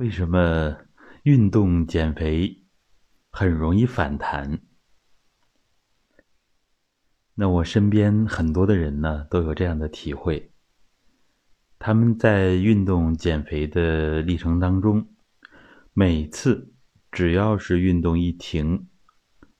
[0.00, 0.78] 为什么
[1.24, 2.64] 运动减肥
[3.30, 4.62] 很容易反弹？
[7.34, 10.52] 那我身边很多的人呢都有这样的体会，
[11.78, 15.06] 他们在运动减肥的历程当中，
[15.92, 16.72] 每次
[17.12, 18.88] 只要是运动一停，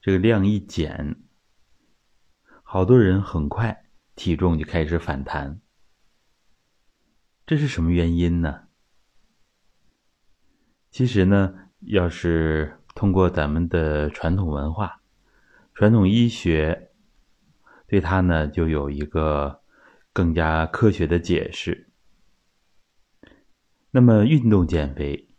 [0.01, 1.21] 这个量一减，
[2.63, 3.85] 好多人很快
[4.17, 5.61] 体重就开始反弹。
[7.45, 8.70] 这是什么原因呢？
[11.01, 11.55] 其实呢，
[11.87, 15.01] 要是通过咱们的传统文化、
[15.73, 16.91] 传统医学，
[17.87, 19.63] 对它呢就有一个
[20.13, 21.89] 更加科学的解释。
[23.91, 25.31] 那么，运动减肥，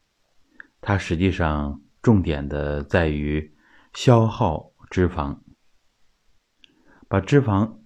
[0.81, 3.55] 它实际上重点的在于
[3.93, 5.41] 消耗脂肪，
[7.07, 7.81] 把脂肪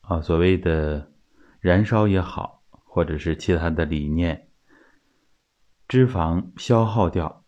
[0.00, 1.12] 啊，所谓的
[1.60, 2.64] 燃烧也好。
[2.70, 4.47] 或者是其他的理念，
[5.88, 7.46] 脂肪消耗掉，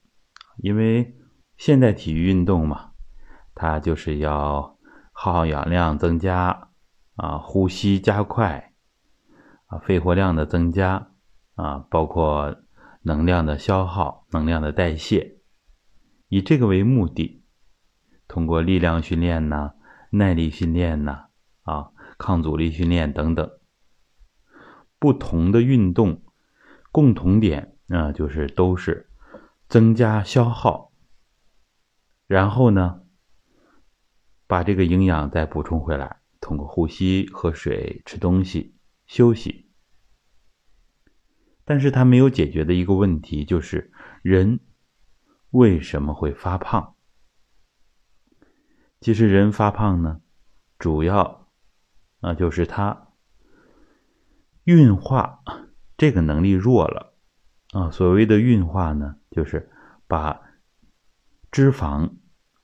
[0.56, 1.14] 因为
[1.58, 2.92] 现代体育运动嘛，
[3.55, 4.78] 它就是要
[5.12, 6.70] 耗氧量增加
[7.16, 8.72] 啊，呼吸加快
[9.66, 11.10] 啊，肺活量的增加
[11.55, 12.56] 啊，包括
[13.02, 15.36] 能量的消耗、能量的代谢，
[16.28, 17.44] 以这个为目的，
[18.27, 19.75] 通过力量训练呐、
[20.12, 21.27] 耐力训练呐、
[21.62, 23.50] 啊抗阻力训练等等。
[24.98, 26.22] 不同的运动
[26.91, 29.10] 共同点啊，就是都是
[29.69, 30.92] 增加消耗，
[32.27, 33.02] 然后呢，
[34.47, 39.70] 把这个营养再补充回来，通过呼吸、喝水、吃东西、休息。
[41.64, 44.60] 但是它没有解决的一个问题，就是人
[45.50, 46.94] 为什么会发胖？
[49.00, 50.20] 其实人发胖呢，
[50.78, 51.48] 主要
[52.20, 53.08] 啊就是他。
[54.64, 55.42] 运化
[55.97, 57.09] 这个能力弱了
[57.72, 57.90] 啊！
[57.90, 59.70] 所谓的运化呢，就是
[60.08, 60.40] 把
[61.50, 62.10] 脂肪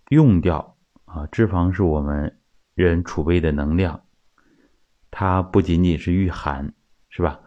[0.08, 1.26] 用掉啊。
[1.28, 2.40] 脂肪是我们
[2.74, 4.04] 人储备的能量，
[5.10, 6.74] 它不仅仅是御寒，
[7.08, 7.40] 是吧？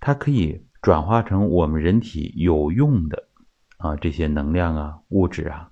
[0.00, 3.28] 它可以转化成我们人体有用的
[3.76, 5.70] 啊这些能量啊物质啊。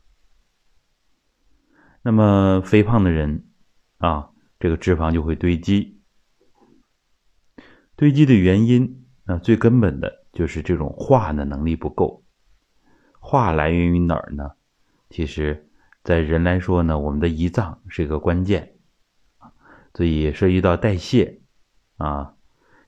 [2.02, 3.46] 那么肥胖的人
[3.98, 6.02] 啊，这个脂肪就会堆积。
[7.96, 12.24] 堆积的原因啊，最根本的就是这种化的能力不够。
[13.18, 14.52] 化来源于哪儿呢？
[15.10, 15.68] 其实，
[16.02, 18.74] 在人来说呢，我们的胰脏是一个关键
[19.94, 21.41] 所以涉及到代谢
[21.96, 22.34] 啊、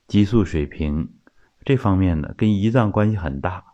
[0.06, 1.16] 激素水平
[1.64, 3.64] 这方面呢，跟胰脏关系很大。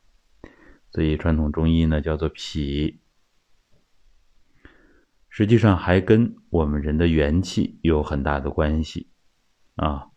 [0.91, 2.99] 所以传统中医呢叫做脾，
[5.29, 9.11] 实际上还跟我们人的元气有很大的关系
[9.77, 10.09] 啊。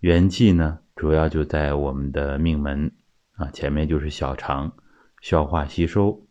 [0.00, 2.92] 元气呢，主要就在我们的命门
[3.32, 4.76] 啊，前面就是小肠，
[5.20, 6.26] 消化吸收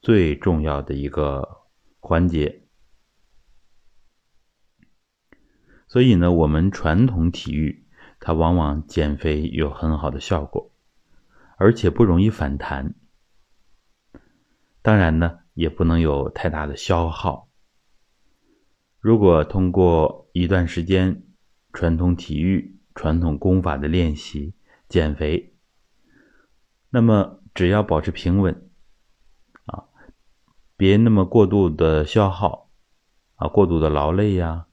[0.00, 1.62] 最重要的一个
[1.98, 2.62] 环节。
[5.88, 7.86] 所以呢，我们传统体育
[8.20, 10.70] 它往往减肥有很好的效果，
[11.56, 12.94] 而且不容易反弹。
[14.82, 17.48] 当然呢，也不能有太大的消耗。
[19.00, 21.22] 如果通过一段时间
[21.72, 24.54] 传统体育，传统功法的练习
[24.88, 25.54] 减肥，
[26.90, 28.70] 那么只要保持平稳，
[29.64, 29.84] 啊，
[30.76, 32.70] 别那么过度的消耗，
[33.36, 34.66] 啊，过度的劳累呀，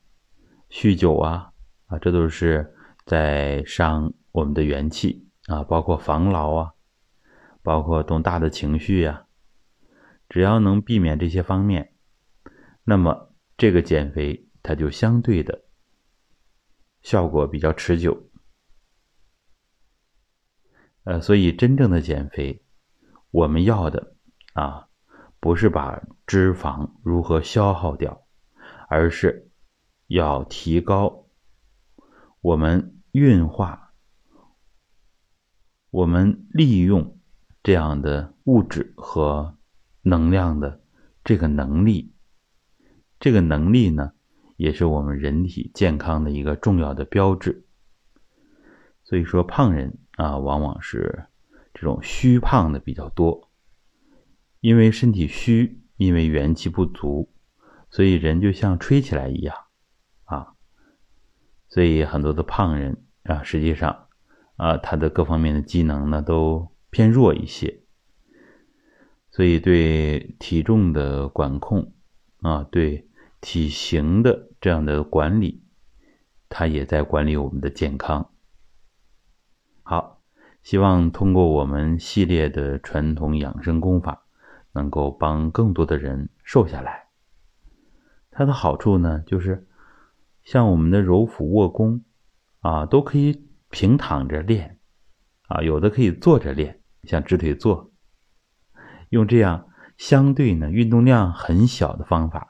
[0.69, 1.53] 酗酒啊，
[1.87, 2.75] 啊，这都是
[3.05, 6.73] 在伤我们的元气啊，包括防劳啊，
[7.63, 9.25] 包括动大的情绪呀，
[10.27, 11.93] 只要能避免这些方面，
[12.83, 15.63] 那么这个减肥它就相对的。
[17.01, 18.29] 效果比较持久，
[21.03, 22.63] 呃，所以真正的减肥，
[23.31, 24.15] 我们要的
[24.53, 24.89] 啊，
[25.39, 28.25] 不是把脂肪如何消耗掉，
[28.89, 29.49] 而是
[30.07, 31.27] 要提高
[32.41, 33.93] 我们运化、
[35.89, 37.19] 我们利用
[37.63, 39.57] 这样的物质和
[40.01, 40.81] 能量的
[41.23, 42.13] 这个能力。
[43.19, 44.13] 这个能力呢？
[44.59, 47.65] 也是我们人体健康的一个重要的标志。
[49.05, 51.27] 所以说，胖人啊，往往是
[51.73, 53.49] 这种虚胖的比较多，
[54.59, 57.31] 因为身体虚，因为元气不足，
[57.89, 59.55] 所以人就像吹起来一样
[60.25, 60.55] 啊。
[61.69, 64.07] 所以很多的胖人啊，实际上
[64.57, 67.83] 啊，他的各方面的机能呢都偏弱一些，
[69.31, 71.93] 所以对体重的管控
[72.41, 73.05] 啊，对。
[73.41, 75.63] 体型的这样的管理，
[76.49, 78.31] 它也在管理我们的健康。
[79.83, 80.21] 好，
[80.63, 84.23] 希望通过我们系列的传统养生功法，
[84.73, 87.07] 能够帮更多的人瘦下来。
[88.31, 89.67] 它的好处呢，就是
[90.43, 92.03] 像我们的揉腹卧功
[92.59, 94.79] 啊，都可以平躺着练
[95.47, 97.91] 啊，有的可以坐着练，像直腿坐。
[99.09, 102.48] 用这样相对呢运动量很小的方法，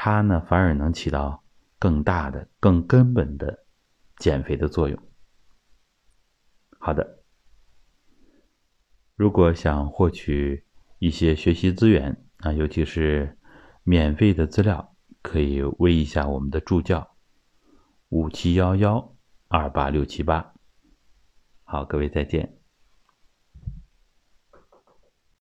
[0.00, 1.42] 它呢反而能起到
[1.76, 3.64] 更大的、更根本的
[4.18, 4.96] 减肥的作用。
[6.78, 7.24] 好的，
[9.16, 10.64] 如果想获取
[11.00, 13.36] 一些学习资源啊，尤其是
[13.82, 17.16] 免费的资料，可以微一下我们的助教
[18.08, 19.16] 五七幺幺
[19.48, 20.54] 二八六七八。
[21.64, 22.57] 好，各位再见。